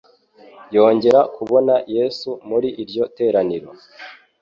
yongera 0.75 1.19
kubona 1.35 1.73
Yesu 1.95 2.29
muri 2.49 2.67
iryo 2.81 3.03
teraniro. 3.17 3.69